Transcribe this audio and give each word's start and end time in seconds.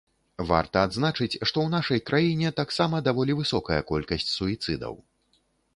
Варта 0.51 0.77
адзначыць, 0.87 1.33
што 1.33 1.45
ў 1.47 1.67
нашай 1.75 2.03
краіне 2.11 2.53
таксама 2.63 3.05
даволі 3.09 3.39
высокая 3.43 3.79
колькасць 3.95 4.29
суіцыдаў. 4.37 4.93